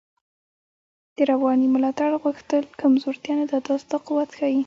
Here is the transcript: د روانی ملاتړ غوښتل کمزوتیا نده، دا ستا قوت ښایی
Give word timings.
د 1.15 1.17
روانی 1.31 1.67
ملاتړ 1.75 2.09
غوښتل 2.23 2.63
کمزوتیا 2.81 3.33
نده، 3.39 3.57
دا 3.67 3.75
ستا 3.83 3.97
قوت 4.05 4.29
ښایی 4.37 4.59